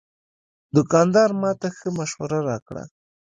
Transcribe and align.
دوکاندار 0.75 1.29
ماته 1.41 1.67
ښه 1.77 1.89
مشوره 1.97 2.39
راکړه. 2.49 2.83